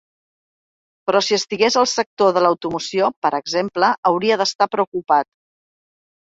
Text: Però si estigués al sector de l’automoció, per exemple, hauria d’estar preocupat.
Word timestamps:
Però 1.09 1.19
si 1.25 1.35
estigués 1.37 1.77
al 1.81 1.85
sector 1.91 2.31
de 2.37 2.43
l’automoció, 2.45 3.11
per 3.27 3.31
exemple, 3.41 3.91
hauria 4.13 4.39
d’estar 4.43 4.69
preocupat. 4.79 5.31